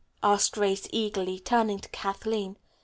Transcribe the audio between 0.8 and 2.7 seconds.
eagerly, turning to Kathleen.